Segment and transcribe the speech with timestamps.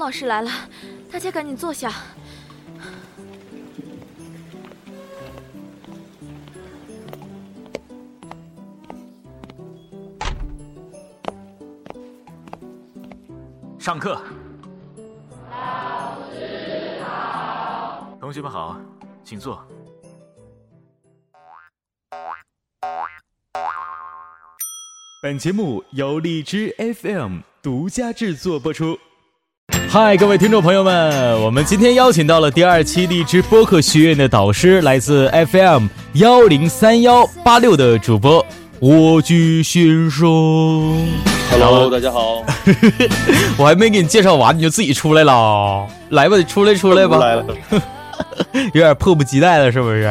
[0.00, 0.50] 老师来了，
[1.12, 1.92] 大家赶紧坐下。
[13.78, 14.18] 上课。
[18.18, 18.80] 同学们好，
[19.22, 19.62] 请坐。
[25.22, 28.98] 本节目由荔枝 FM 独家制作播出。
[29.88, 38.44] 嗨，各位听众朋友们，我们今天邀请到了第二期荔枝播客学院的导师，来自 FM 幺零三幺八六的主播
[38.80, 40.28] 蜗居先生。
[41.50, 42.44] Hello，大家好。
[43.58, 45.86] 我还没给你介绍完，你就自己出来了。
[46.10, 47.18] 来吧，出来出来吧。
[47.18, 47.44] 来了，
[48.72, 50.08] 有点迫不及待了，是不是？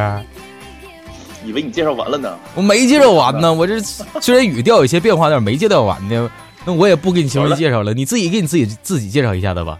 [1.46, 2.30] 以为你介绍完了呢。
[2.54, 3.80] 我没介绍完呢，我这
[4.20, 6.30] 虽然语调有些变化，但是没介绍完呢。
[6.66, 9.80] 那我也不给你详细介绍了，你自己给你自己自己介绍一下子吧。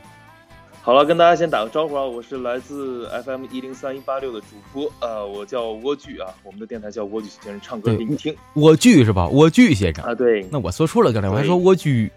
[0.82, 8.36] 好了，跟大家先打个招呼啊，我是来自 FM 一零三一八六的主播，呃，我叫蜗居啊，我们的电台叫蜗居先生唱歌给你听。
[8.56, 9.28] 蜗居是吧？
[9.28, 10.04] 蜗居先生。
[10.04, 12.10] 啊，对，那我说错了，刚才我还说蜗居。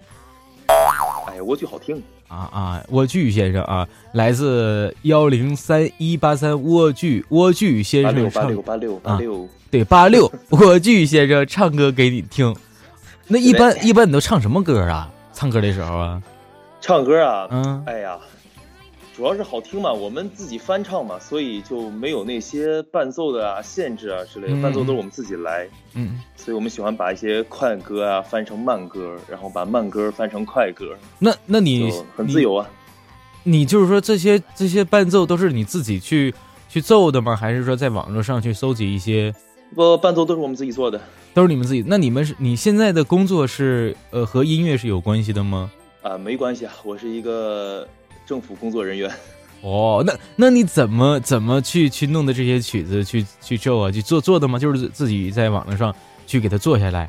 [1.27, 12.55] 哎呀，蜗居好听，啊啊，蜗居先生啊，来自幺零三一八三蜗居蜗居先八六八生唱六八六八六，对八六蜗居先生唱歌给你听。
[13.29, 15.11] 那一般一般你都唱什么歌啊？
[15.33, 16.23] 唱歌的时候啊，
[16.81, 18.19] 唱歌啊，嗯哎呀，
[19.17, 32.69] 主要是好听嘛，我们自己翻唱嘛，所以就没有那些伴奏的啊限制啊之类嗯的，伴奏都是我们自己来，嗯，所以我们喜欢把一些快歌啊翻成慢歌，然后把慢歌翻成快歌，那那你很自由啊。
[33.45, 36.33] 你就是说这些这些伴奏都是你自己去
[36.69, 37.35] 去奏的吗？
[37.35, 39.35] 还是说在网络上去搜集一些？
[39.75, 41.01] 不，伴奏都是我们自己做的。
[41.35, 41.83] 都是你们自己？
[41.87, 45.71] 那你们是你现在的工作是呃和音乐是有关系的吗？
[46.03, 47.87] 啊，没关系啊，我是一个
[48.27, 49.11] 政府工作人员。
[49.63, 53.91] 哦，那那你怎么怎么去去弄的这些曲子去去奏啊？
[53.91, 54.59] 去做做的吗？
[54.59, 55.95] 就是自己在网络上
[56.27, 57.09] 去给它做下来。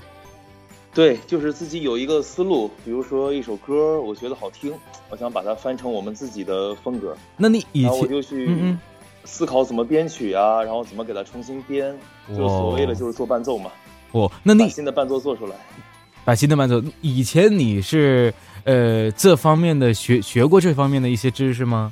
[0.93, 4.71] 对，就是自己有一个思路，比如说一首歌，我觉得好听，
[5.09, 8.79] 我想把它翻成我们自己的风格，那你以前就去嗯嗯
[9.25, 11.95] 思考怎么编曲啊，然后怎么给它重新编，
[12.29, 13.69] 就所谓的就是做伴奏嘛，
[14.11, 15.55] 哦，那你把新的伴奏做出来。
[16.25, 21.91] 把新的伴奏，以前你是呃这方面的学学过这方面的一些知识吗？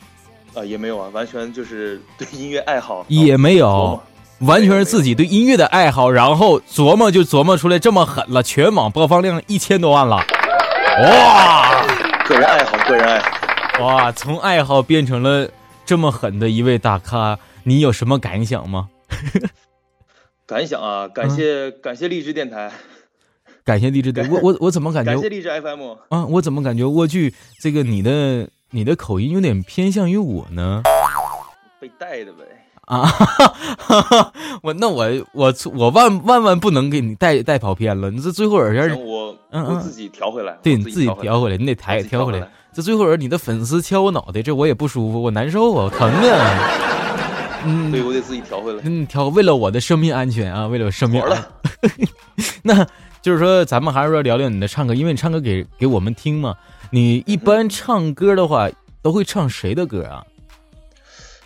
[0.53, 4.01] 啊，也没有啊，完全就是对音乐爱好，也没有，
[4.39, 10.15] 完全是自己对音乐的爱好，然后琢磨就琢磨出来这么狠了，全网播放量一千多万了，
[11.03, 11.85] 哇
[12.25, 13.85] 个人爱好，个人爱好。
[13.85, 15.49] 哇，从爱好变成了
[15.85, 18.89] 这么狠的一位大咖，你有什么感想吗？
[20.47, 22.71] 感想啊，感谢、感谢荔枝电台，
[23.63, 25.95] 感谢励志的，我我我怎么感觉感谢荔枝 FM。
[26.09, 26.25] 啊？
[26.25, 30.83] 我怎么感觉蜗居这个你的你的口音有点偏向于我呢？
[31.79, 32.43] 被带的呗，
[32.81, 33.05] 啊，
[33.79, 42.51] 哈哈，我那我我我万万万不能给你带带跑偏了，你这最后有点行，我我自己调回来，对你自己调调回来，你得抬调回来。。
[42.73, 47.61] 这最后人你的粉丝敲我脑袋，这我也不舒服，我难受啊，我疼啊。
[47.65, 48.81] 嗯，对，我得自己调回来。
[48.85, 51.51] 嗯，调为了我的生命安全啊，为了我生命安活了，
[52.63, 52.87] 那
[53.21, 56.55] 就是说，咱们还是说聊聊你的唱歌，因为你唱歌给给我们听嘛。
[56.89, 58.69] 你一般唱歌的话，
[59.01, 60.25] 都会唱谁的歌啊？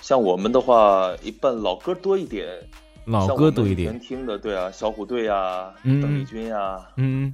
[0.01, 2.47] 像我们的话，一般老歌多一点，
[3.05, 3.99] 老歌多一点前。
[3.99, 7.33] 听的，对啊，小虎队啊，嗯邓丽君呀，嗯，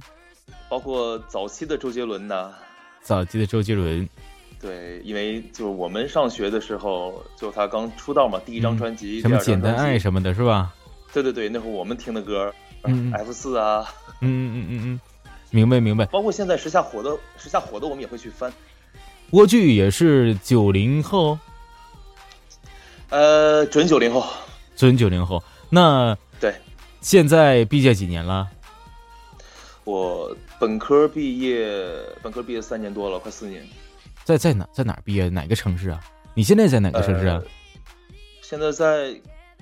[0.68, 2.50] 包括早期的周杰伦呐。
[3.02, 4.08] 早期的周杰伦，
[4.60, 10.72] 对，因为就是我们上学的时候，就他刚出道嘛，第一张专辑，嗯什么简单爱什么的，是吧？
[11.12, 12.52] 对对对，那会儿我们听的歌
[12.84, 13.84] 嗯嗯，F 四啊，
[14.20, 15.00] 嗯嗯嗯嗯，
[15.50, 16.06] 明白明白。
[16.06, 18.52] 包括现在时下火的时下火的，我们也会去翻。
[19.32, 21.38] 蜗居也是九零后，
[23.08, 24.24] 呃，准九零后，
[24.76, 25.42] 准九零后。
[25.68, 26.54] 那对
[27.00, 28.48] 现在毕业几年了？
[29.84, 31.76] 我本科毕业，
[32.22, 33.66] 本科毕业三年多了，快四年。
[34.24, 35.28] 在在哪在哪儿毕业？
[35.28, 36.00] 哪个城市啊？
[36.34, 37.40] 你现在在哪个城市啊？
[37.42, 37.50] 呃
[38.42, 39.14] 现在在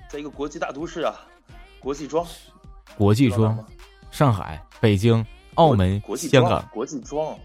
[0.09, 1.15] 在一个国际大都市啊，
[1.79, 2.27] 国际庄，
[2.97, 3.57] 国际庄
[4.11, 5.25] 上海、北京、
[5.55, 7.39] 澳门、国际香港、国际庄，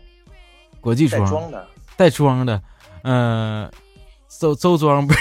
[0.81, 2.61] 国际庄、带庄的，带庄的，
[3.05, 3.71] 嗯、
[4.29, 5.21] 周周庄不是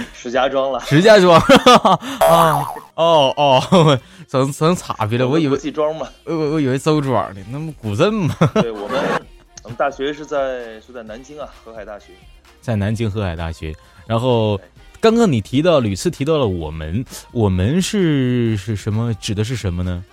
[0.14, 0.80] 石家庄了。
[0.88, 1.38] 石家庄
[2.26, 2.66] 啊？
[2.94, 3.98] 哦哦，
[4.28, 8.34] 整整岔劈了，我以为国际庄嘛，我我我以为周庄呢，那不古镇嘛？
[8.62, 9.22] 对我们
[9.62, 12.12] 我们大学是在是在南京啊，河海大学。
[12.60, 13.74] 在南京河海大学。
[14.06, 14.60] 然后
[15.00, 19.12] 刚刚你提到屡次提到了我们，我们是是什么？
[19.14, 20.04] 指的是什么呢？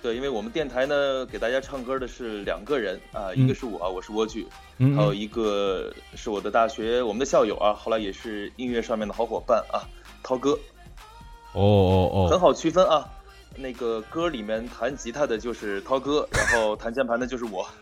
[0.00, 4.46] 对，因为我们电台呢，给大家唱歌的是两个人啊，一个是我，我是蜗苣，
[4.78, 9.82] 嗯还有一个是我的大学我们的校友啊，后来也是音乐上面的好伙伴啊，
[10.22, 10.56] 涛哥，
[11.58, 13.04] 哦哦哦，很好区分啊。
[13.56, 17.66] 那个歌里面弹吉他的就是涛哥，然后弹键盘的就是我。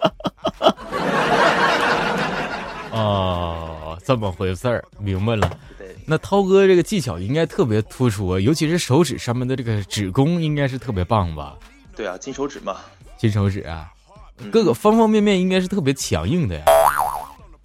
[2.90, 5.50] 哦，这么回事儿，明白了。
[5.76, 11.55] 对，那涛哥这个技巧应该特别突出啊，尤其是手指上面的这个指功应该是特别棒吧？
[11.94, 12.79] 对啊，金手指嘛。
[13.19, 13.93] 金手指啊，
[14.38, 16.64] 嗯各个方方面面应该是特别强硬的呀。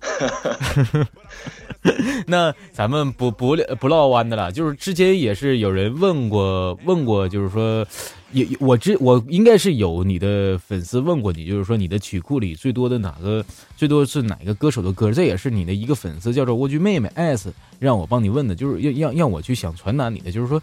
[2.28, 7.86] 那咱们不不不唠弯的了，就是之前也是有人问过问过，就是说，
[8.32, 13.44] 也我知我应该是有你的粉丝问过你，就是说你的曲库里最多的哪个
[13.76, 15.12] 最多是哪个歌手的歌？
[15.12, 20.62] 这也是你的一个粉丝叫做蜗居妹妹 S 让我帮你问的，就是要让让我去想传达你的，就是说。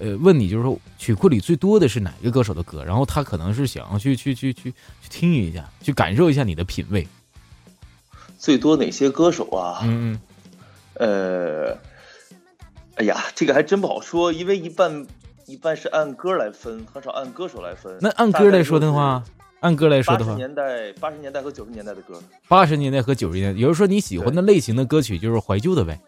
[0.00, 2.82] 呃，问你就是说曲库里最多的是哪个歌手的歌？
[2.82, 4.74] 然后他可能是想要去去去去去
[5.10, 7.06] 听一下，去感受一下你的品味。
[8.42, 9.82] 最多哪些歌手啊？
[9.84, 10.18] 嗯
[10.94, 11.78] 呃，
[12.96, 15.06] 哎呀，这个还真不好说，因为一半
[15.46, 17.96] 一半是按歌来分，很少按歌手来分。
[18.00, 19.22] 那按歌来说的话，
[19.60, 26.00] 按歌来说的话八十，年代、八十年代和九十年代的歌，八十年代和九十年代，也就是说你喜欢的类型的歌曲就是怀旧的呗。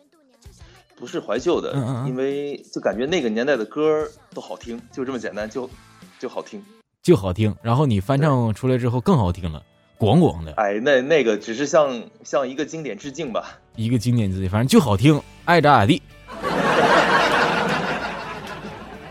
[0.97, 5.71] 不是怀旧的，嗯嗯嗯因为就感觉那个年代的歌都好听，就这么简单，就
[6.19, 6.61] 就好听。
[7.01, 9.63] 就好听，然后你翻唱出来之后更好听了，
[9.99, 13.59] 咣咣的哎，那那个只是向向一个经典致敬吧。
[13.77, 16.01] 一个经典致敬，反正就好听，爱咋咋地。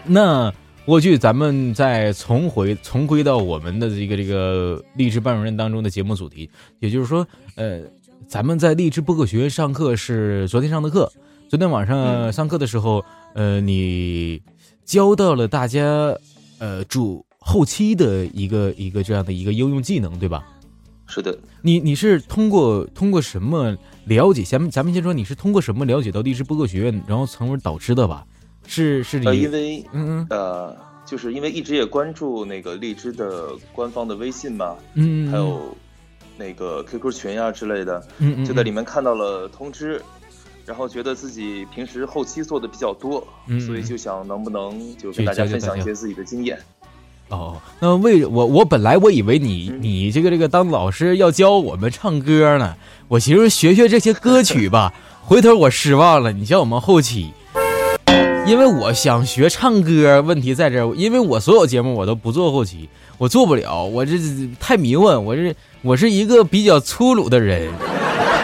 [0.06, 0.53] 那
[0.85, 6.50] 过去，咱们再重回重归到我们的这个这个励志班主任当中的节目主题，
[6.80, 7.25] 也就是说，
[7.56, 7.81] 呃，
[8.27, 11.09] 咱们在励志播客学院上课是昨天上的课，
[11.47, 13.03] 昨天晚上上课的时候，
[13.33, 14.41] 呃，你
[14.83, 16.13] 教到了大家，
[16.59, 20.44] 呃，主后期的一个一个这样的一个应用技能，对吧？
[21.13, 24.42] 是的，你你是通过通过什么了解？
[24.44, 28.25] 咱们咱们先说，你是通过什么了解到荔枝播客学院，然后成为导师的吧？
[28.65, 30.75] 是是呃，因为嗯呃，
[31.06, 35.77] 就是因为一直也关注那个荔枝的官方的微信嘛，嗯嗯，还有
[36.36, 40.01] 那个 QQ 群呀、之类的，嗯嗯就在里面看到了通知，
[40.66, 46.57] 然后觉得自己平时后期做的比较多，嗯所以就想能不能就跟大家分享一些自己的经验。
[47.33, 52.75] 哦，那为我我本来我以为你嗯你这个这个当老师要教我们唱歌呢，
[53.07, 54.94] 我寻思学学这些歌曲吧，
[55.25, 57.33] 回头我失望了，你教我们后期。
[58.45, 64.13] 因为我想学唱歌，问题在这儿，因为我所有节目我都不做后期，我做不了，我这
[64.59, 67.71] 太迷混，我这我是一个比较粗鲁的人。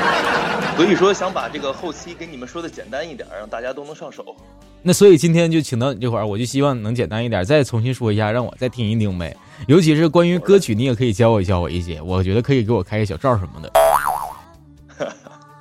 [0.78, 4.36] 所以说想把这个后期给你们说的简单一点，让大家都能上手。
[4.82, 9.36] 那所以今天就请到你这块儿，我就希望能简单一点，再重新说一下，让我再听一听呗。
[9.68, 13.72] 尤其是关于歌曲，你也可以教我教我一些，我觉得可以给我开个小灶什么的。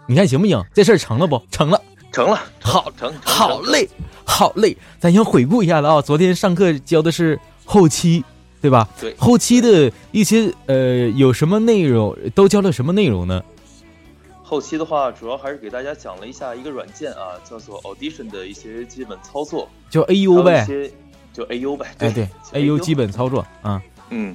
[0.07, 0.63] 你看行不行？
[0.73, 1.43] 这事儿成了不？
[1.51, 1.83] 成了，
[2.13, 3.89] 成了，好，成，成好，嘞，
[4.25, 4.77] 好嘞。
[5.01, 8.25] 咱先回顾一下子啊，昨天上课教的是后期，
[8.63, 8.89] 对吧？
[9.01, 13.43] 对后期的一些呃有什么内容，都教了什么内容呢？
[14.49, 20.91] 后期的话，主要还是给大家讲了一下一个软件啊，叫做 Audition 的一些基本操作，就 AU 呗，些
[21.35, 23.83] 就 AU 呗，哎对就，AU 基本操作啊。
[24.09, 24.35] 嗯，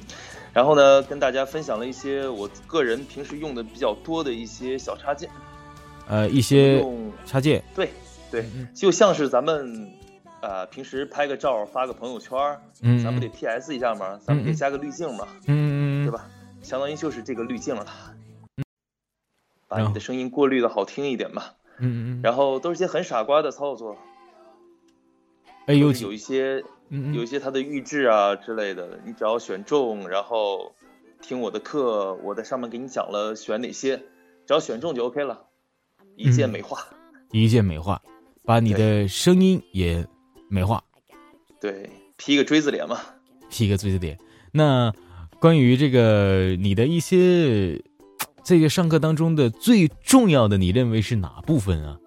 [0.52, 5.28] 然后呢，跟大家分享了一些我个人平时用的比较多的一些小插件，
[6.06, 7.90] 呃，一些用插件，对
[8.30, 9.90] 对嗯，就像是咱们
[10.42, 16.24] 呃平时拍个照发个朋友圈儿，嗯，咱们得 PS 一下嘛，咱们得加个滤镜嘛，嗯，嗯，对吧？
[16.62, 17.84] 相当于就是这个滤镜了，
[19.76, 21.42] 把你的声音过滤的好听一点嘛。
[21.78, 23.96] 嗯嗯嗯，然后都是些很傻瓜的操作
[25.66, 30.74] 都是有一些有一些它的预制啊之类的，你只要选中，然后
[31.20, 33.96] 听我的课，我在上面给你讲了选哪些，
[34.46, 35.46] 只要选中就 OK 了，
[36.14, 36.78] 一键嗯美化。
[37.32, 38.00] 一键美化，
[38.44, 40.06] 把你的声音也
[40.48, 40.84] 美化，
[41.60, 43.00] 对，P 个锥子脸嘛。
[43.50, 44.16] P 个锥子脸。
[44.52, 44.92] 那
[45.40, 47.82] 关于这个你的一些
[48.44, 51.98] 这个上课当中的最重要的，你认为是哪部分啊？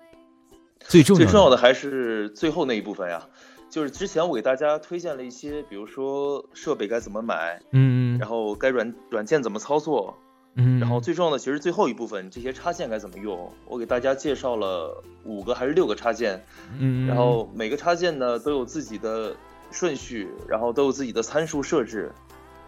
[0.80, 3.28] 最重要，最重要的还是最后那一部分呀，
[3.72, 10.16] 就是之前我给大家推荐了一些，比如说设备该怎么买，嗯，然后该软软件怎么操作，
[10.56, 16.40] 嗯，然后最重要的其实最后一部分，这些插件该怎么用，我给大家介绍了五个还是六个插件，
[16.78, 19.36] 嗯，然后每个插件呢都有自己的
[19.72, 22.12] 顺序，然后都有自己的参数设置。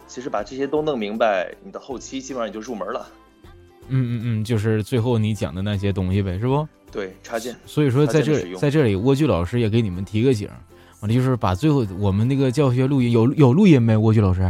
[0.08, 3.08] 其实把这些都弄明白，你的后期基本上也就入门了。
[3.90, 6.68] 嗯嗯嗯，就是最后你讲的那些东西呗，是不？
[6.92, 7.56] 对，插件。
[7.66, 10.50] 所以说在这在这里，蜗居老师也给你们提个醒，
[11.02, 13.96] 完了就是把最后我们那个教学录音有有录音没？
[13.96, 14.42] 蜗居老师，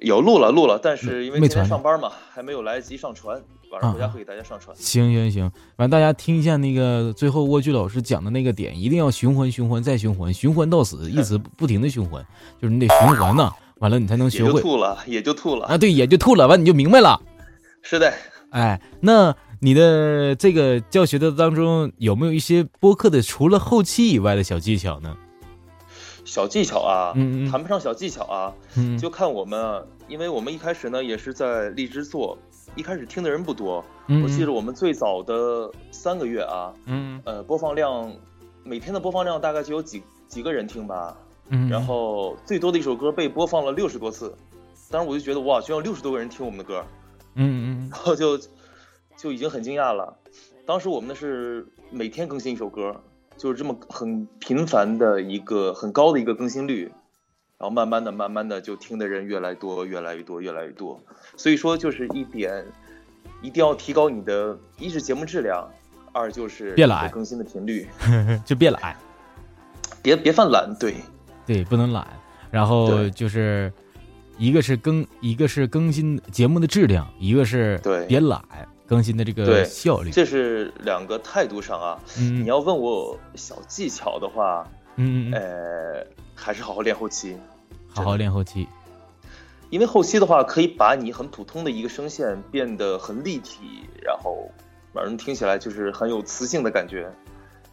[0.00, 3.40] 有录了录了，但是因为今天上班嘛，还没有来得及上传，
[3.72, 4.76] 晚上回家会给大家上传。
[4.76, 12.24] 行行行，完大家听一下那个最后蜗居老师讲的那个点，一定要循环循环再循环，循环到死，一直 不停的循环，
[12.60, 15.66] 就是你得循环呢，完了你才能也就学会吐了，也就吐了。
[15.66, 15.78] 啊。
[15.78, 17.18] 对，也就吐了，完你就明白了。
[17.82, 18.12] 是的，
[18.50, 25.16] 哎，那你的这个教学的当中有没有一些播客的除了后期以外的小技巧呢？
[26.24, 32.36] 小技巧啊，嗯嗯谈不上小技巧啊，嗯，就看我们啊，因为我们一开始呢也是在荔枝做，
[32.76, 33.84] 一开始听的人不多。
[34.06, 38.12] 嗯我记得我们最早的三个月啊，嗯呃，播放量
[38.64, 41.16] 每天的播放量大概就有几几个人听吧。
[41.48, 44.32] 嗯，然后最多的一首歌被播放了六十多次，
[44.90, 46.84] 当时我就觉得哇，居然有六十多个人听我们的歌，
[47.34, 48.38] 嗯嗯然后就
[49.16, 50.16] 就已经很惊讶了。
[50.66, 52.94] 当时我们的是每天更新一首歌，
[53.36, 56.84] 就是这么很频繁的一个很高的一个更新率，
[57.58, 61.00] 然后慢慢的、慢慢的就听的人越来越多、越来越多、越来越多。
[61.36, 62.64] 所以说就是一点，
[63.42, 65.68] 一定要提高你的一是节目质量，
[66.12, 68.96] 二就是别懒更新的频率， 嗯，就别懒，
[70.02, 70.72] 别别犯懒。
[70.78, 70.94] 对，
[71.46, 72.06] 对，不能懒。
[72.50, 73.72] 然后对就是
[74.40, 78.42] 一个是更，一个是更新节目的质量，一个是对别懒，
[78.86, 80.10] 更新的这个效率。
[80.10, 82.00] 这是两个态度上啊。
[82.18, 84.66] 嗯你要问我小技巧的话，
[84.96, 87.36] 嗯呃，还是好好练后期。
[87.88, 88.66] 好好练后期。
[89.68, 94.50] 因为后期的话，可以把你很普通的一个声线变得很立体，然后
[94.94, 97.12] 让人听起来就是很有磁性的感觉。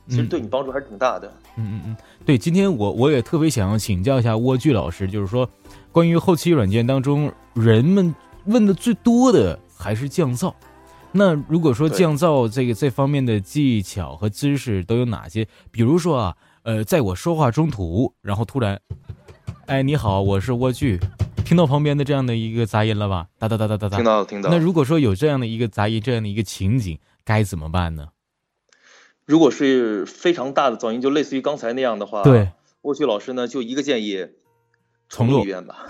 [0.09, 1.27] 其实嗯对你帮助还是挺大的。
[1.57, 5.49] 嗯嗯嗯，对，今天我我也特别想要请教一下蜗苣老师，就是说，
[5.97, 8.13] 关于后期软件当中，人们
[8.45, 10.53] 问的最多的还是降噪。
[11.11, 15.47] 那如果说降噪这个这方面的技巧和知识都有哪些？
[15.71, 18.79] 比如说啊，呃，在我说话中途，然后突然，
[19.65, 20.99] 哎，你好，我是蜗苣，
[21.43, 23.29] 听到旁边的这样的一个杂音了吧？
[23.39, 23.95] 哒哒哒哒哒哒。
[23.95, 24.55] 听到了，听到了。
[24.55, 28.09] 那如果说有这样的一个杂音，这样的一个情景，该怎么办呢？
[29.25, 32.51] 如果是非常大的噪音，就类似于刚才那样的话，对，
[32.83, 34.27] 蜗苣老师呢就一个建议，
[35.09, 35.85] 重录录一遍吧。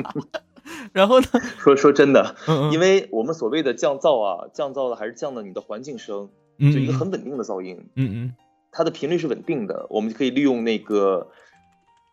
[0.92, 1.26] 然后呢？
[1.58, 2.34] 说说真的，
[2.72, 7.88] 因为我们所谓的降噪啊，降噪的还是降的你的环境声，嗯就一个很稳定的噪音。
[7.96, 8.34] 嗯嗯
[8.72, 11.28] 它的频率是稳定的，我们就可以利用那个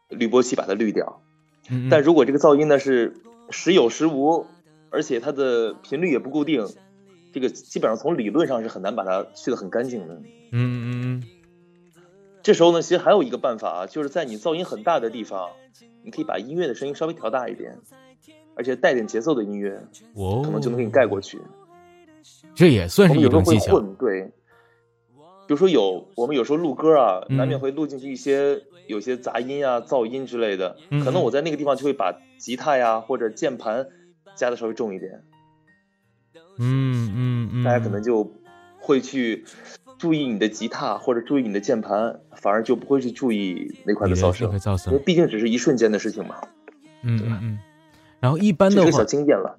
[0.09, 1.21] 滤波器把它滤掉。
[1.69, 4.47] 嗯，但如果这个噪音呢是时有时无，
[4.89, 6.67] 而且它的频率也不固定，
[7.33, 10.15] 这个基本上从理论上是很难把它去的很干净的。
[10.15, 10.21] 嗯
[10.51, 11.23] 嗯嗯
[12.47, 15.49] 这时候呢，其实还有一个办法啊，就是在你噪音很大的地方，
[16.01, 17.77] 你可以把音乐的声音稍微调大一点，
[18.55, 21.41] 而且带点节奏的音乐，哦，可能就能给你盖过去。
[22.55, 23.73] 这也算是一我们有时候种技巧。
[23.73, 24.31] 会混，对。
[25.45, 33.89] 比如说有我们有时候录歌啊，嗯难免会录进去一些有些杂音啊、噪音之类的，嗯可能我在那个地方就会把吉他呀或者键盘
[34.35, 35.25] 加的稍微重一点，
[36.59, 38.31] 嗯嗯嗯，大家可能就
[38.79, 39.43] 会去
[39.97, 46.35] 注意你的吉他或者注意你的键盘，反而就不会去注意那块的噪声个，噪声因为，毕竟只是一瞬间的事情嘛，
[47.03, 47.59] 嗯嗯嗯。
[48.19, 49.05] 然后一般的话。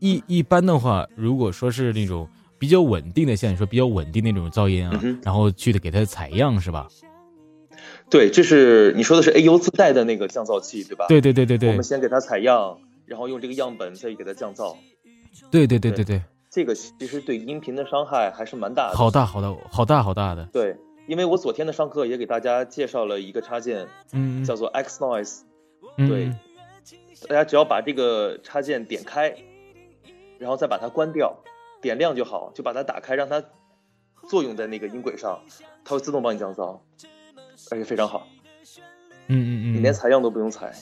[0.01, 2.29] 一一般的话，如果说是那种
[2.59, 6.89] 比较稳定的，像你说比较稳定那种噪音啊嗯，然后去的给它采样是吧？
[8.11, 11.07] 对，这是你说的是 AU 自带的那个降噪器，对吧？
[11.09, 14.77] 对对对对对我们先给它采样，然后用这个样本再给它降噪。
[15.51, 18.97] 对对对对对，这个其实对音频的伤害还是蛮大的。
[18.97, 20.77] 好大好大好大好大的，对，
[21.07, 25.41] 因为我昨天的上课也给大家介绍了一个插件，嗯，叫做 X Noise。
[25.97, 26.33] 嗯对，
[27.29, 29.35] 大家只要把这个插件点开，
[30.39, 31.37] 然后再把它关掉，
[31.81, 33.43] 点亮就好，就把它打开，让它
[34.29, 35.41] 作用在那个音轨上，
[35.85, 36.81] 它会自动帮你降噪，
[37.71, 38.27] 而且非常好，
[39.29, 40.73] 嗯嗯嗯，你连采样都不用采。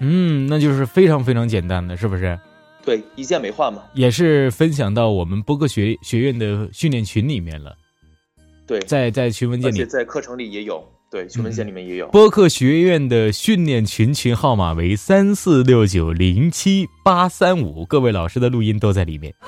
[0.00, 2.38] 嗯，那就是非常非常简单的，是不是？
[2.88, 3.82] 对，一键美化嘛。
[3.92, 7.76] 也是分享到我们播客学学院的训练群里面了，
[8.66, 12.08] 对，在在群文件而且里，在课程里也有，对，群文件里面也有。
[12.08, 19.34] 播客学院的训练群群号码为三四六九零七八三五，各位老师的录音都在里面。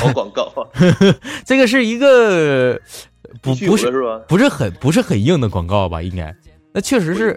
[0.00, 0.66] 好广告啊，
[1.46, 2.80] 这个是一个
[3.40, 3.88] 不不是？
[4.26, 6.02] 不是很不是很硬的广告吧？
[6.02, 6.34] 应该，
[6.78, 7.36] 那确实是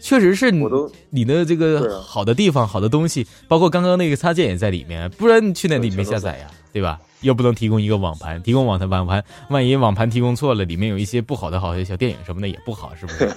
[0.00, 0.66] 确实是你
[1.10, 6.98] 你的这个啊好的地方、好的东西，包括刚刚那个插件也在里面，不然你去那里面下载呀，对吧？
[7.20, 13.30] 又不能提供一个网盘，提供网盘网盘，万一网盘提供错了，里面有一些不好的好的小电影什么的也不好，是不是？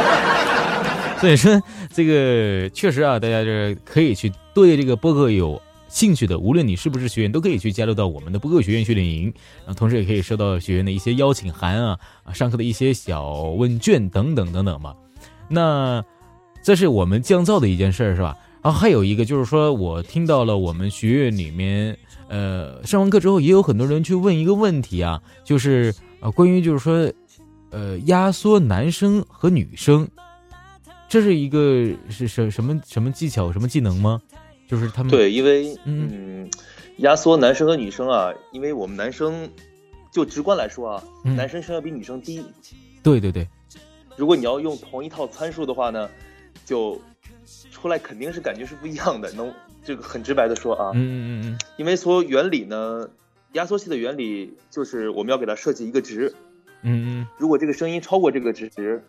[1.18, 1.58] 所以说，
[1.94, 5.58] 这个确实啊，大家就是可以去对这个播客有
[5.94, 14.92] 兴趣的，无论你是不是学员，都可以去加入到我们的播客学院训练营，然后同时也可以收到学员的一些邀请函啊，啊，上课的一些小问卷等等等等嘛。
[15.48, 16.04] 那
[16.64, 18.36] 这是我们降噪的一件事儿，是吧？
[18.60, 21.96] 然后还有一个就是说，我听到了我们学院里面，
[22.26, 27.08] 呃，上完课之后也有很多人去问一个问题啊，就是呃，关于就是说，
[27.70, 30.08] 呃，压缩男生和女生，
[31.08, 34.20] 这是一个是什什么什么技巧、什么技能吗？
[34.66, 36.50] 就是他们对，因为嗯嗯，
[36.98, 39.48] 压缩男生和女生啊，因为我们男生
[40.10, 42.44] 就直观来说啊，嗯男生声要比女生低。
[43.02, 43.46] 对对对，
[44.16, 46.08] 如果你要用同一套参数的话呢，
[46.64, 47.00] 就
[47.70, 49.30] 出来肯定是感觉是不一样的。
[49.32, 49.52] 能
[49.84, 53.08] 这个很直白的说啊，嗯嗯嗯因为所有原理呢，
[53.52, 56.34] 压缩器的原理就是我们要给它设计一个值，
[56.80, 59.04] 嗯嗯如果这个声音超过这个值，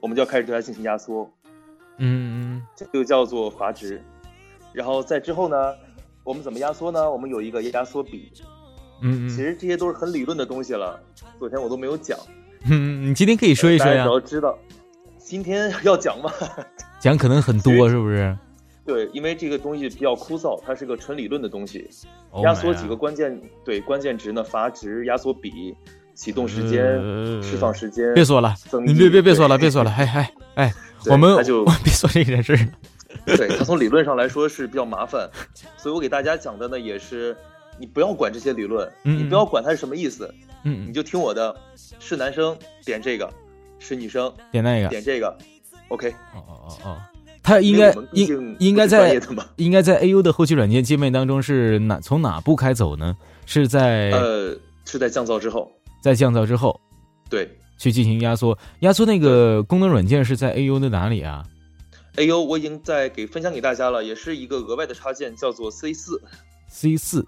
[0.00, 1.30] 我们就要开始对它进行压缩，
[1.98, 4.02] 嗯嗯这就叫做阀值。
[4.78, 5.74] 然后在之后呢，
[6.22, 7.10] 我们怎么压缩呢？
[7.10, 8.30] 我们有一个压缩比，
[9.02, 11.00] 嗯嗯，其实这些都是很理论的东西了，
[11.36, 12.16] 昨天我都没有讲。
[12.70, 14.56] 嗯，你今天可以说一说呀知道，
[15.18, 16.30] 今天要讲吗？
[17.02, 18.38] 讲可能很多，是不是？
[18.86, 21.90] 对，因为这个东西比较枯燥，它是个纯理论的东西。
[22.30, 24.44] Oh 压缩几个关键对关键值呢？
[24.44, 25.74] 阀值、压缩比、
[26.14, 28.14] 启动时间、呃释放时间。
[28.14, 28.54] 别说了，
[28.86, 30.74] 你别别别说了，别说了， 哎哎哎，
[31.10, 32.68] 我们它就 我别说这件事了。
[33.24, 35.28] 对它从理论上来说是比较麻烦，
[35.76, 37.36] 所以我给大家讲的呢也是，
[37.78, 40.32] 你不要管这些理论，嗯你不要管它是什么意思，
[40.64, 41.54] 嗯你，就听我的，
[41.98, 43.32] 是男生点这个，
[43.78, 45.36] 是女生点那个，点这个
[45.88, 46.10] ，OK。
[46.34, 46.98] 哦哦哦哦，
[47.42, 49.18] 它应该应应该在
[49.56, 53.16] 应该在 AU 的后期软件界面当中是哪从哪步开走呢？
[53.46, 55.72] 是在呃，是在降噪之后，
[56.02, 56.78] 在降噪之后
[57.30, 57.48] 对
[57.78, 61.42] 去进行压缩，压缩那个功能软件是在 AU 的哪里啊？
[62.18, 66.20] ，AU 我已经在给分享给大家了，也是一个额外的插件，叫做 C 四
[66.68, 67.26] ，C 四。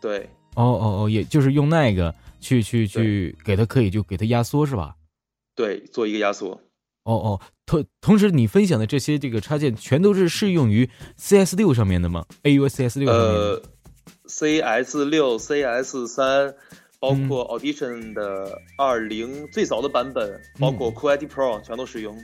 [0.00, 4.94] 对哦哦哦，也就是用那个去去去给它可以就给它压缩是吧？
[5.56, 6.60] 对，做一个压缩。
[7.04, 13.40] 哦哦，同同时你分享的这些这个插件全都是适用于 CS 六上面的吗？AU CS 六上面的？
[13.40, 13.62] 呃
[14.28, 16.54] ，CS 六、CS 三，
[17.00, 22.16] 包嗯括 Audition 的二零最早的版本，包括 Cool ID Pro 全都适用。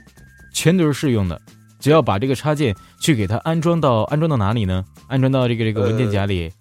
[0.53, 1.41] 全都是适用的，
[1.85, 4.83] 只要把这个插件去给它安装到安装到哪里呢？
[5.05, 6.51] 安装到这个这个文件夹里，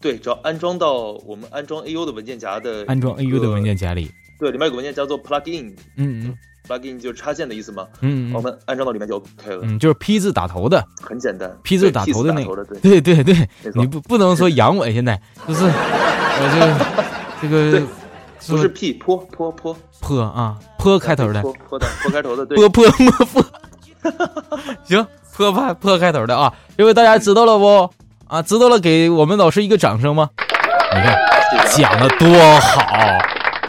[0.00, 4.10] 对，只要安装到我们安装 AU 的文件夹的，安装 AU 的文，件夹里。
[4.38, 5.74] 对，里面有个文件叫做 Plugin。
[5.98, 6.38] 嗯嗯。
[6.66, 8.34] plugin 就是插件的意思嘛，嗯嗯。
[8.34, 11.54] 我们安装到里面就 OK 了，嗯，就是 P 字打头的，很简单。
[11.62, 17.86] P 字打头的那字打头的，对，对对对，你不不能说阳痿， 现在就是我这个这个
[18.48, 21.42] 不是 P 坡坡坡坡啊坡开头的。
[21.42, 23.44] 坡坡的坡开头的，对，坡坡摸坡，
[24.84, 27.90] 行坡派坡开头的啊，这位大家知道了不？
[28.26, 30.30] 啊，知道了，给我们老师一个掌声吗？
[30.92, 31.16] 你看
[31.76, 32.28] 讲的多
[32.60, 32.82] 好，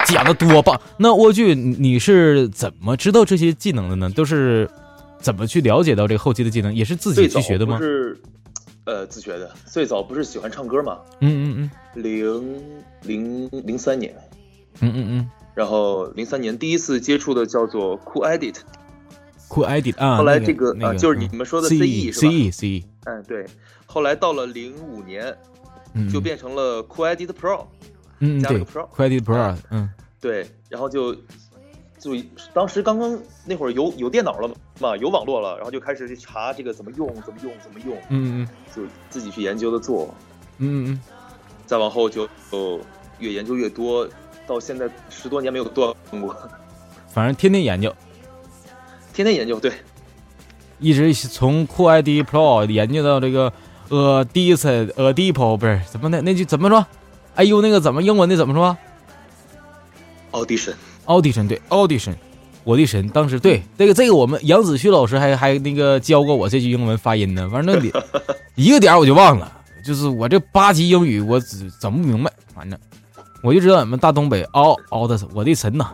[0.06, 0.80] 讲的多棒。
[0.98, 4.10] 那莴苣，你你是怎么知道这些技能的呢？
[4.10, 4.70] 都是
[5.20, 6.74] 怎么去了解到这个后期的技能？
[6.74, 7.78] 也是自己去学的吗？
[7.80, 8.20] 是，
[8.86, 9.50] 呃，自学的。
[9.66, 10.98] 最早不是喜欢唱歌嘛？
[11.22, 14.14] 嗯嗯零零零三年，
[14.80, 18.56] 嗯嗯嗯然后零三年第一次接触的叫做 Cool Edit，
[19.52, 20.18] 嗯，Cool Edit 啊。
[20.18, 23.46] 后来这个啊，那个就是你们说的 CE 是吧？CE CE，嗯，对。
[23.86, 25.36] 后来到了零五年，
[25.94, 27.66] 嗯，就变成了 Cool Edit Pro，
[28.42, 29.90] 加了个 Pro，Cool Edit Pro，嗯。
[30.22, 31.14] 对，然后就
[31.98, 32.16] 就
[32.54, 34.48] 当时刚刚那会儿有有电脑了
[34.80, 38.48] 嘛，有网络了，然后就开始去查这个怎么用，怎么用，怎么用，嗯嗯。
[38.76, 40.14] 就自己去研究的做，
[40.60, 41.02] 嗯嗯。
[41.66, 42.80] 再往后就就
[43.20, 44.08] 越研究越多，
[44.46, 46.50] 到现在十多年没有断过，嗯，
[47.10, 47.94] 反正天天研究。
[49.14, 49.60] 天天研究。
[49.60, 49.72] 对，
[50.80, 53.52] 一直从酷 ID Pro 研究到这个
[53.90, 56.86] 呃 d i s 呃 Depo 不是怎么那那句怎么说？
[57.36, 58.78] 哎呦，那个怎么英文的怎么说
[60.32, 62.16] Audition，？Audition 对 Audition，
[62.64, 63.08] 我的神！
[63.10, 67.92] 当时对 这个这个我们杨子旭老师还还那个教过我这句英文发音呢，反正那里
[68.56, 69.52] 一个点儿我就忘了，
[69.86, 72.80] 就是我这八级英语我只整不明白，反正
[73.44, 75.94] 我就知道你们大东北嗷嗷的，我的神呐！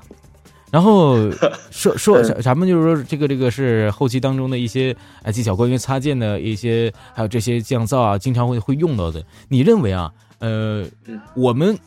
[0.69, 1.29] 然后
[1.71, 9.23] 说说咱咱们就是说这个这个是后期当中的一些呃技巧，关于插件的一些，还有这些降噪啊，经常会会用到的。
[9.47, 11.77] 你认为啊，呃嗯，我们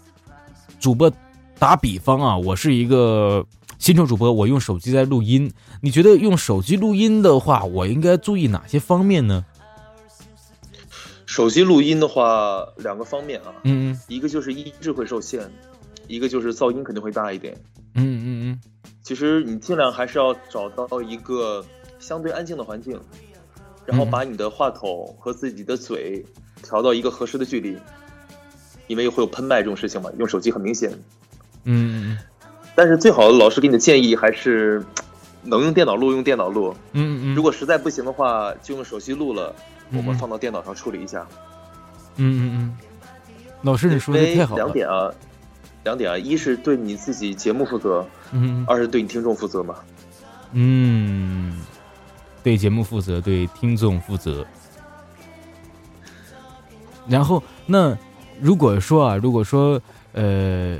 [0.79, 1.12] 主播
[1.59, 3.45] 打比方啊，我是一个
[3.79, 9.45] 新手主播，我用手机在录音，你觉得用手机录音的话，我应该注意哪些方面呢？
[11.27, 15.49] 手机录音的话，两个方面啊，嗯一个就是音质会受限，
[16.11, 17.57] 一个就是噪音肯定会大一点。
[17.94, 18.61] 嗯嗯嗯
[19.03, 21.64] 其实你尽量还是要找到一个
[22.01, 23.01] 相对安静的环境，
[23.87, 26.25] 然后嗯把你的话筒和自己的嘴
[26.62, 27.79] 调到一个合适的距离，
[28.88, 30.90] 因为会有喷麦这种事情嘛，用手机很明显。
[31.64, 32.18] 嗯嗯
[32.75, 34.83] 但是最好的老师给你的建议还是
[35.42, 39.55] 能用电脑录用电脑录，嗯嗯，如果实在不行的话，就用手机录了，
[39.90, 41.27] 嗯我们放到电脑上处理一下。
[42.16, 42.79] 嗯嗯嗯，
[43.62, 44.64] 老师你说的太好了。
[44.64, 45.12] 两点啊，
[45.85, 49.75] 两点啊，一是对你自己节目负责，嗯二是对你听众负责嘛。
[50.53, 51.61] 嗯，
[52.43, 54.47] 对节目负责，对听众负责。
[57.09, 57.97] 然后，那
[58.40, 59.81] 如果说啊，如果说
[60.12, 60.79] 呃，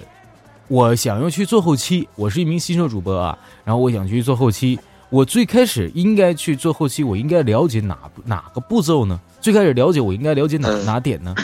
[0.69, 9.19] 我想要去做后期，我是一名新手主播啊，然后我想去做后期，我最开始应该去做后期，我应该了解哪哪个步骤呢？
[9.41, 11.35] 最开始了解，我应该了解哪嗯哪点呢？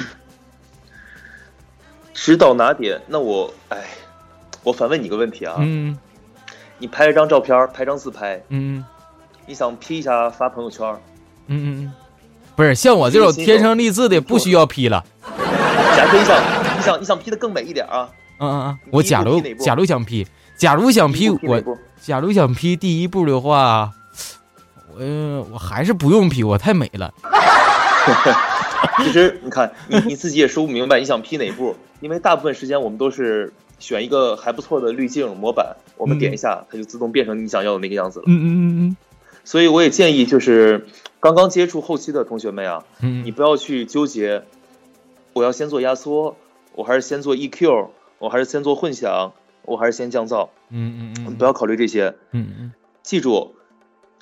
[2.16, 2.98] 指导哪点？
[3.06, 3.84] 那我哎，
[4.62, 5.96] 我反问你个问题啊，嗯
[6.78, 8.82] 你拍一张照片，拍张自拍，嗯
[9.46, 10.86] 你想 P 一下发朋友圈，
[11.46, 11.92] 嗯嗯嗯，
[12.56, 15.04] 不是像我这种天生丽质的，不需要 P 了。
[15.94, 16.42] 假如你想
[16.78, 18.08] 你想你想 P 的更美一点啊，
[18.40, 20.26] 嗯嗯嗯，我假如假如想 P，
[20.56, 21.62] 假如想 P 我
[22.00, 23.90] 假如想 P 第一步的话，
[24.98, 27.12] 我我还是不用 P，我太美了。
[29.04, 38.24] 其实你看，你你自己也说不明白你想 P 哪步，因为大部分时间我们都是选一个还不错的滤镜模板，我们点一下，它就自动变成你想要的那个样子了。
[38.28, 38.96] 嗯嗯嗯嗯。
[39.44, 40.86] 所以我也建议，就是
[41.20, 43.24] 刚刚接触后期的同学们啊，嗯。
[43.24, 44.42] 你不要去纠结，
[45.32, 46.36] 我要先做压缩，
[46.74, 49.32] 我还是先做 EQ，我还是先做混响，
[49.64, 52.14] 我还是先降噪，嗯嗯嗯，不要考虑这些。
[52.32, 52.72] 嗯嗯。
[53.02, 53.54] 记住，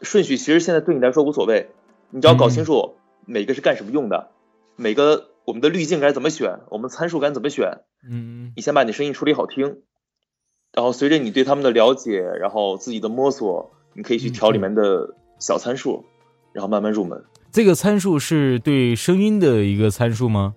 [0.02, 1.70] 顺序其实现在对你来说无所谓，
[2.10, 4.28] 你只要搞清楚每个是干什么用的，
[4.76, 9.78] 每个我们的滤镜该怎么选，我们参数该怎么选，嗯你先把你声音处理好听，
[10.72, 16.04] 然后随着你对他们的了解，然后自己的摸索，你可以去调里面的小参数，
[16.52, 17.22] 然后慢慢入门。
[17.52, 20.54] 这个参数是对声音的一个参数吗？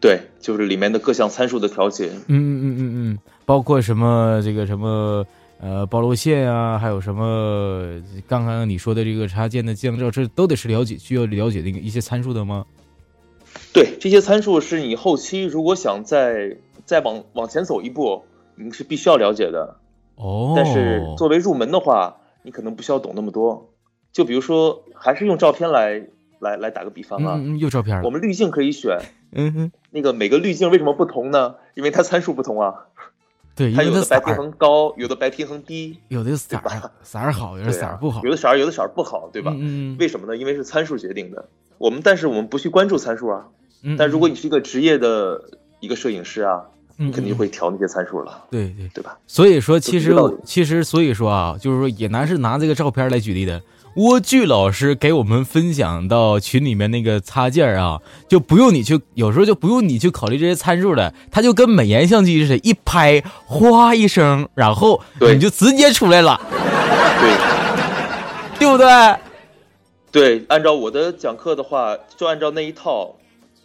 [0.00, 2.06] 对，就是里面的各项参数的调节。
[2.06, 5.26] 嗯嗯嗯嗯嗯，包括什么这个什么
[5.60, 12.64] 呃暴露线啊，还有什么刚刚你说的这个插件的降噪，这都得是了解需要了解那个一些参数的吗？
[13.72, 18.24] 对，这些参数是你后期如果想再再往往前走一步，
[18.56, 19.76] 你是必须要了解的。
[20.16, 23.70] 哦，但是作为入门的话，你可能不需要懂那么多。
[24.12, 26.02] 就比如说，还是用照片来
[26.40, 28.98] 来来打个比方啊，嗯嗯又照片了，我们滤镜可以选，
[29.32, 31.54] 嗯哼，那个每个滤镜为什么不同呢？
[31.74, 32.86] 因为它参数不同啊，
[33.60, 39.52] 对，因它有的白平衡高，有的白平衡低，有的色儿色儿好，有的色儿不好，有的色儿有的色儿不好，对吧？
[39.54, 40.34] 嗯嗯为什么呢？
[40.34, 41.46] 因为是参数决定的。
[41.76, 43.48] 我们但是我们不去关注参数啊。
[43.82, 45.42] 嗯，但如果你是一个职业的
[45.80, 46.62] 一个摄影师啊，
[46.96, 48.88] 你你肯定会调那些参数了，对对。
[48.94, 49.18] 对吧？
[49.26, 53.60] 所以说，其实其实所以说啊，就是说也难是拿这个照片来举例的。
[53.96, 65.34] 蜗苣老师给我们分享到群里面那个插件啊，就不用你去，有时候就不用你去考虑这些参数了，它就跟美颜相机似的，一拍，哗一声，然后对。
[65.34, 66.40] 你就直接出来了，
[67.20, 67.50] 对。
[68.60, 68.86] 对不对？
[70.12, 73.16] 对，按照我的讲课的话，就按照那一套，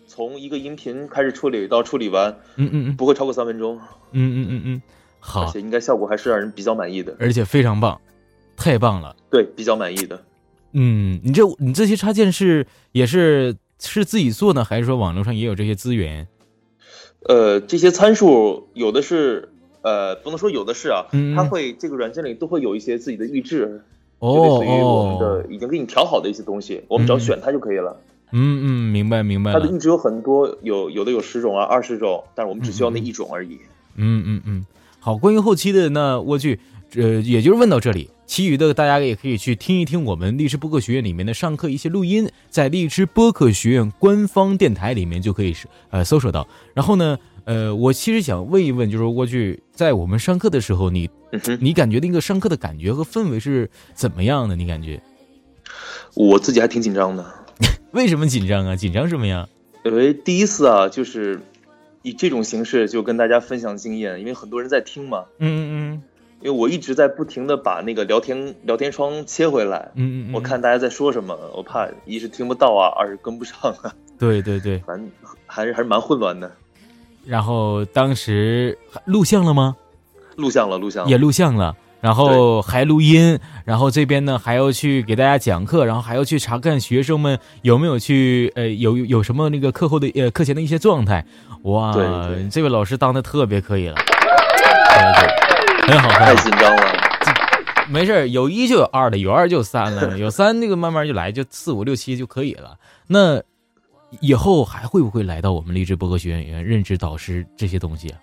[0.07, 2.95] 从一个音频开始处理到处理完，嗯嗯嗯。
[2.95, 3.79] 不会超过三分钟，
[4.11, 4.81] 嗯嗯嗯嗯，
[5.19, 5.43] 好。
[5.43, 7.15] 而，且应该效果还是让人比较满意的。
[7.19, 7.99] 而且非常棒，
[8.65, 9.15] 太棒了。
[9.29, 10.23] 对，比较满意的。
[10.71, 16.27] 嗯，你这你这些插件是也是是自己做呢，还是说网络上也有这些资源？
[17.29, 19.49] 呃，这些参数有的是，
[19.83, 23.83] 呃，不能说有的是啊，嗯它会这个软件里都会有一些自己的预制，
[24.19, 27.95] 就哦类似于我们哦的，已经给你调好的一些东西，我们只要嗯选它就可以了。
[28.31, 29.53] 嗯嗯，明白明白。
[29.53, 33.59] 它的预制有很多，有有的有十种啊、二十种，但是我们只需要那一种而已。
[33.95, 34.65] 嗯嗯嗯，
[34.99, 36.57] 好，关于后期的那莴苣，
[36.95, 46.47] 呃，也就是问到这里，其余的大家也可以去听一听我们荔枝播客学院里面的上课一些录音，在荔枝播客学院官方电台里面就可以是呃搜索到。
[46.73, 51.09] 然后呢，呃，我其实想问一问，就是过去，在我们上课的时候，你
[51.59, 54.55] 你感觉那个上课的感觉和氛围是怎么样的？
[54.55, 55.01] 你感觉
[56.13, 57.25] 我自己还挺紧张的，
[57.91, 58.75] 为什么紧张啊？
[58.75, 59.47] 紧张什么呀？
[59.83, 61.41] 因为第一次啊，就是
[62.01, 65.25] 以这种形式就跟大家分享经验，因为很多人在听嘛。
[65.39, 66.01] 嗯嗯嗯
[66.41, 75.09] 因为我一直在不停的把那个聊天聊天窗切回来，嗯嗯嗯，我看大家在说什么，我怕一是听不到啊，二是跟不上啊，对对对， 反正
[75.47, 76.51] 还是还是蛮混乱的。
[77.25, 79.75] 然后当时录像了吗？
[80.35, 91.25] 录像了，录像了也录像了，然后还录音，然后这边呢还要去给大家讲课，然后还要去查看学生们有没有去呃有有什么那个课后的呃课前的一些状态。
[91.63, 95.44] 哇，对对这位老师当的特别可以了，对对，
[95.87, 96.83] 很好太紧张了。
[97.87, 102.77] 没事儿，有一就有二的，有二就有三了， 有三那个慢慢就来，就四五六七就可以了。
[103.07, 103.41] 那
[104.21, 108.17] 以后还会不会来到我们励志播客学院园任职导师这些东西啊？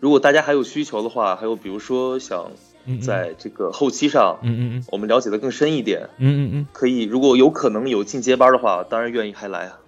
[0.00, 2.46] 如果大家还有需求的话，还有比如说想
[2.86, 6.08] 嗯，在这个后期上，嗯嗯嗯我们了解的更深一点。
[6.16, 6.66] 嗯嗯嗯。
[6.72, 9.78] 可以，如果有可能有进阶班的话，当然愿意还来啊。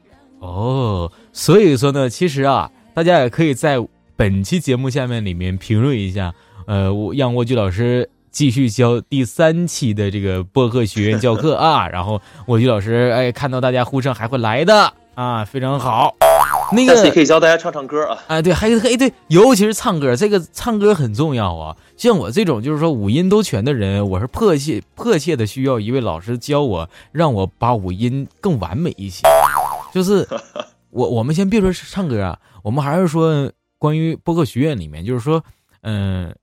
[0.41, 3.79] 哦，所以说呢，其实啊，大家也可以在
[4.17, 6.35] 本期节目下面里面评论一下，
[6.69, 11.89] 呃，我让蜗居老师继续教第三期的这个播客学院教课啊。
[11.91, 16.15] 然后蜗居老师哎，看到大家呼声还会来的啊，非常好。
[16.71, 18.19] 那个可以教大家唱唱歌啊。
[18.27, 21.75] 啊，对，还有哎对，尤其是唱歌，这个唱歌很重要啊。
[21.97, 29.27] 像我这种就是说五音都全的人，我是迫切迫切的需要一位老师教我，让我把五音更完美一些。
[29.91, 30.29] 就是
[30.93, 35.43] 我我们先别说唱歌啊，我们还是说关于播客学院里面，就是说，
[35.81, 36.35] 嗯、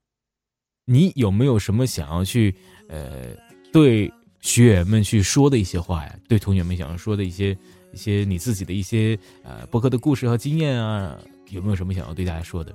[0.88, 2.54] 你有没有什么想要去
[2.88, 3.26] 呃
[3.72, 6.16] 对学员们去说的一些话呀？
[6.28, 7.56] 对同学们想要说的一些
[7.92, 11.18] 一些你自己的一些呃博客的故事和经验啊，
[11.50, 12.72] 有没有什么想要对大家说的？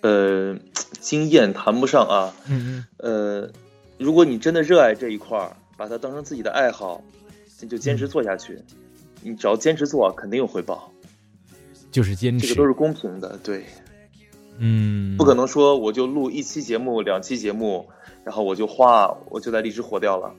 [0.00, 0.58] 呃，
[0.98, 2.34] 经验谈不上啊。
[2.48, 3.48] 嗯呃，
[3.96, 7.00] 如果你真的热爱这一块儿，把它当成自己的爱好，
[7.60, 8.58] 你就坚持做下去。
[9.22, 10.90] 你只要坚持做，肯定有回报，
[11.52, 11.56] 嗯，
[11.92, 13.38] 就是坚持这个，都是公平的。
[13.44, 13.64] 对，
[14.58, 17.88] 嗯，不可能说我就录一期节目、两期节目，
[18.24, 20.34] 然后我就花，我就在荔枝火掉了，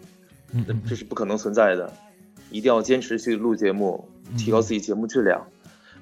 [0.52, 1.91] 嗯，嗯这是不可能存在的。
[2.52, 5.41] 一定要坚持去录节目，提高自己节目质量。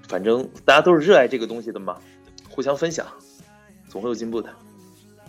[0.08, 1.98] 反正大家都是热爱这个东西的嘛，
[2.50, 3.06] 互相分享，
[3.88, 4.50] 总会有进步的。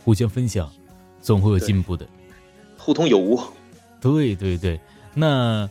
[0.02, 0.72] 互相分享，
[1.20, 2.06] 总会有进步的。
[2.78, 3.38] 互通有无。
[4.00, 4.80] 对对对，
[5.14, 5.68] 那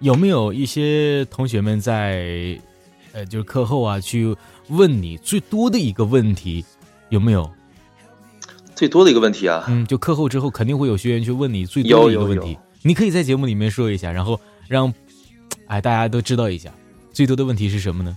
[0.00, 2.60] 有没有一些同学们在，
[3.12, 4.36] 呃，就是课后啊，去
[4.68, 6.64] 问你最多的一个问题，
[7.10, 7.50] 有没有？
[8.74, 14.92] 最多的一个问题啊，嗯，就课后之后肯定会有学员去问你最多的一个问题有，你可以在节目里面说一下，然后让，
[15.66, 16.70] 哎，大家都知道一下，
[17.12, 18.16] 最多的问题是什么呢？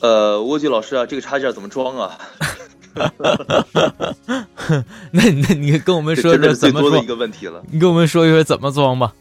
[0.00, 2.18] 呃，蜗居老师啊，这个插件怎么装啊？
[5.12, 7.06] 那那你跟我们说说怎么说多的一？
[7.06, 7.62] 个问题了。
[7.70, 9.14] 你跟我们说一说怎么装吧。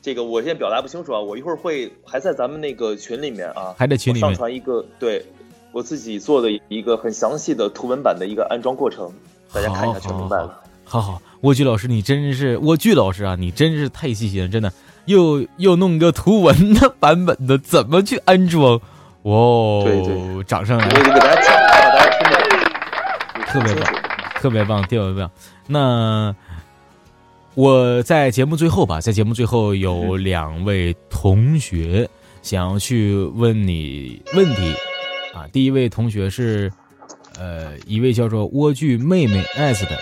[0.00, 5.24] 这个我现在表达不清楚啊，我一会儿会还在咱们那个群里面啊，还在群里面上传一个对
[5.72, 9.12] 我自己做的一个很详细的图文版的一个安装过程，
[9.52, 10.62] 大家看一下就明白了。
[10.84, 14.72] 好好，蜗居老师，你真是蜗居老师啊，你真是太细心了，真的，
[15.06, 18.80] 又又弄个图文的版本的，怎么去安装？
[19.22, 23.94] 哦，对对掌声来我已经给大家讲了，让大家听得特别棒。
[24.40, 25.30] 特别棒，特别棒。
[25.66, 26.34] 那
[27.58, 32.08] 我在节目最后吧，在节目最后有两位同学
[32.40, 34.72] 想要去问你问题
[35.34, 35.44] 啊。
[35.52, 36.72] 第一位同学是
[37.36, 39.98] 呃一位叫做莴苣妹妹 S 的，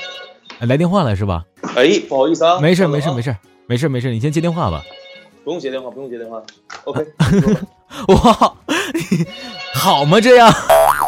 [0.59, 1.47] 呃来电话了是吧？
[1.75, 3.35] 哎，不好意思啊，没事没事没事
[3.67, 4.85] 没事没事，你先接电话吧。
[5.43, 6.43] 不用接电话，不用接电话。
[6.85, 7.07] OK，
[8.13, 8.55] 哇，
[9.73, 10.21] 好吗？
[10.21, 10.53] 这样？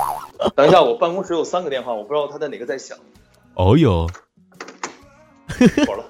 [0.56, 2.96] 等一下，我办公室有三个电话，我不知道他在哪个在响，
[3.52, 4.08] 哦哟，
[5.60, 6.04] 一会儿了。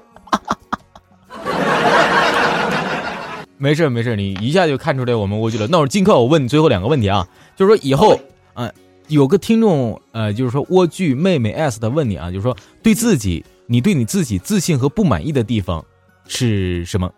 [3.59, 5.67] 没事没事，你一下就看出来我们蜗居了。
[5.67, 8.23] 那我尽快我问你最后两个问题啊，就是说以后好嘞
[8.55, 8.73] 呃
[9.09, 15.85] 有个听众呃就是说蜗居妹妹 S 的问你啊，就是说对自己你对你自己自信和不满意的地方
[16.27, 17.13] 是什么？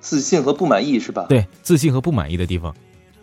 [0.00, 2.74] 自信和不满意是吧？，对，自信和不满意的地方。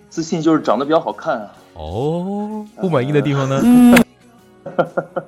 [0.10, 1.54] 自信就是长得比较好看啊。
[1.74, 3.62] 哦，不满意的地方呢？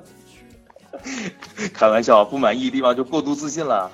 [1.72, 3.90] 开玩笑，不满意的地方就过度自信了。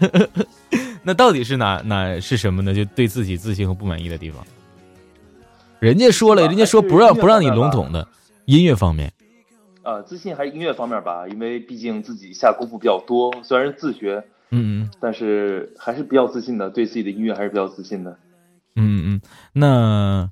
[1.04, 2.72] 那到底是哪哪是什么呢？
[2.74, 4.44] 就对自己自信和不满意的地方。
[5.78, 8.08] 人家说了，啊人家说不让不让你笼统的
[8.46, 9.12] 音乐方面。
[9.82, 18.18] 啊，自信还是音乐方面吧，因为毕竟自己下功夫比较多，虽然是自学，嗯嗯但是还是比较自信的，对自己的音乐还是比较自信的。
[18.76, 19.20] 嗯嗯，
[19.52, 20.30] 那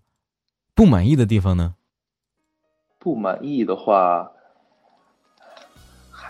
[0.74, 1.74] 不满意的地方呢？
[2.98, 4.30] 不满意的话，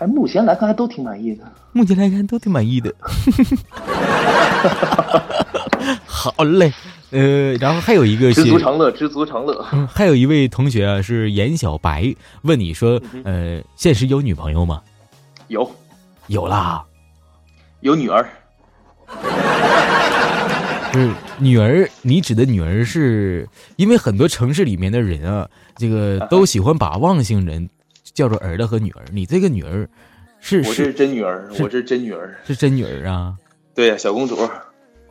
[0.03, 1.45] 还目前来看还都挺满意的。
[1.71, 2.93] 目前来看都挺满意的。
[6.05, 6.73] 好嘞，
[7.11, 9.65] 呃，然后还有一个是知足常乐，知足常乐。
[9.71, 14.81] 嗯，还有一位同学啊，是严小白，问你说，呃，现实有女朋友吗？
[15.47, 15.71] 有
[16.27, 16.83] 有啦，
[17.79, 18.27] 有女儿，
[20.91, 27.69] 是女儿，你指的女儿是因为很多城市里面的人啊，这个都喜欢把忘性人
[28.13, 29.89] 叫做儿子和女儿，你这个女儿
[30.39, 32.37] 是我是是真女儿，是我这是真女儿。
[32.45, 33.35] 是真女儿啊？
[33.73, 34.37] 对呀，小公主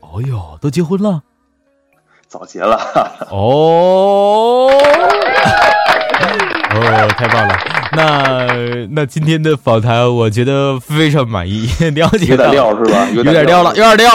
[0.00, 1.22] 哦哟，都结婚了。
[2.28, 2.76] 早结了。
[3.30, 4.70] 哦，
[6.70, 7.54] 哦，太棒了！
[7.94, 8.46] 那
[8.90, 13.06] 那今天的访谈，我觉得非常满意， 了解有到点料是吧？
[13.10, 14.10] 有有点料了，有点料。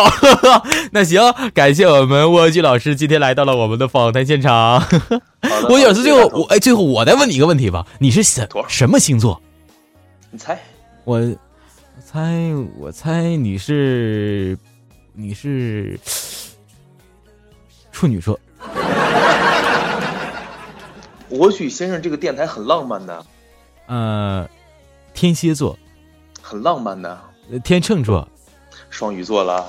[0.92, 1.22] 那行，
[1.54, 4.80] 感谢我们蜗居老师今天来到了我们的访谈现场。
[4.80, 4.90] 好
[5.62, 9.40] 的蜗居老师，最后我哎，最后我再问你一个问题吧，你是什什么星座？
[10.32, 10.58] 你猜？
[11.04, 11.22] 我
[12.04, 14.58] 猜，我猜你是
[15.14, 16.00] 你是
[17.92, 18.40] 处女座。
[21.30, 23.24] 我许先生这个电台很浪漫的，
[23.88, 24.48] 呃，
[25.14, 25.78] 天蝎座，
[26.42, 27.20] 很浪漫的，
[27.52, 28.28] 呃天秤座。
[28.90, 29.66] 双鱼座了。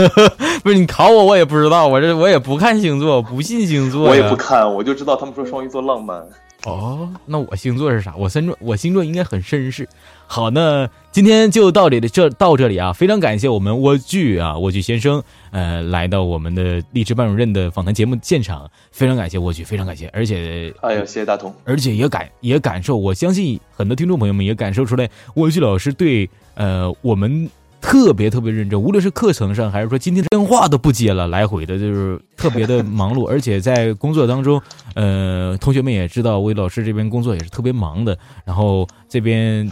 [0.64, 4.08] 不是你考我，我也不知道，我这我也不看星座，不信星座。
[4.08, 6.26] 我也不看，我就知道他们说双鱼座浪漫。
[6.64, 8.14] 哦，那我星座是啥？
[8.16, 9.88] 我星座我星座应该很绅士。
[10.26, 27.50] 好，那今天就到这里，这到这里啊，非常感谢我们蜗苣啊，蜗苣先生，呃，来到我们的励志班主任的访谈节目现场，非常感谢蜗苣，非常感谢，而且，哎呦，谢谢大同，而且也感也感受，我相信很多听众朋友们也感受出来，蜗苣老师对呃我们。
[27.86, 34.60] 特别特别认真，无论是课程上还是说今天电话都不接了，来回的就是特别的忙碌， 而且在工作当中，
[34.94, 38.16] 呃，同学们也知道，魏老师这边工作也是特别忙的，
[38.46, 39.70] 然后这边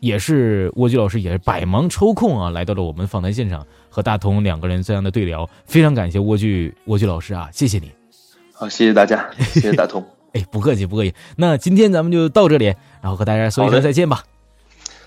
[0.00, 7.92] 也是蜗居老师也是百忙抽空啊，来到了我们访谈现场，和大同两个人这样的对聊，非常感谢蜗居蜗居老师啊，谢谢你，
[8.54, 10.02] 好，谢谢大家，谢谢大同，
[10.32, 14.24] 哎，不客气不客气，那今天咱们就到这里，然后和大家说一声再见吧，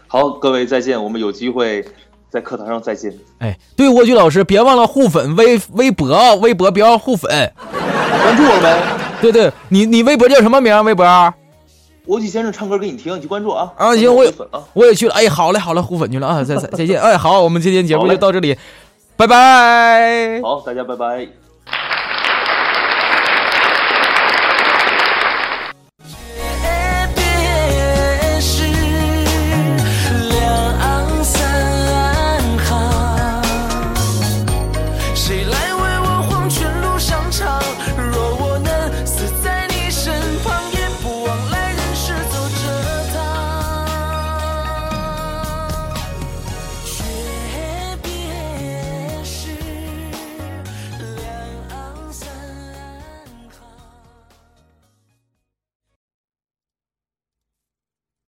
[0.07, 1.83] 好，各位再见，我们有机会。
[2.29, 3.13] 在课堂上再见。
[3.39, 7.29] 哎，对，蜗居老师，别忘了互粉微微博啊，微博别忘互粉，
[7.71, 8.77] 关注我们。
[9.21, 10.83] 对对，你你微博叫什么名？
[10.83, 11.33] 微博？
[12.05, 13.71] 蜗居先生唱歌给你听，你去关注啊。
[13.77, 14.33] 啊，行，我也
[14.73, 15.13] 我也去了。
[15.13, 16.99] 哎，好嘞，好嘞，互粉去了啊，再再再见。
[17.01, 18.57] 哎，好，我们今天节目就到这里，
[19.15, 20.39] 拜拜。
[20.41, 21.46] 好，大家拜拜。